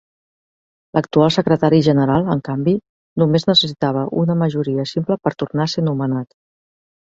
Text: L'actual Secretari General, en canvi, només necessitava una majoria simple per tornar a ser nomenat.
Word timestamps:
L'actual 0.97 1.33
Secretari 1.35 1.81
General, 1.87 2.25
en 2.37 2.41
canvi, 2.47 2.73
només 3.23 3.47
necessitava 3.51 4.07
una 4.23 4.39
majoria 4.43 4.89
simple 4.95 5.21
per 5.29 5.37
tornar 5.45 5.71
a 5.71 5.75
ser 5.77 5.89
nomenat. 5.93 6.35